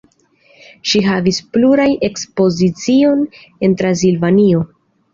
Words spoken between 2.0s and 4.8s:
ekspoziciojn en Transilvanio.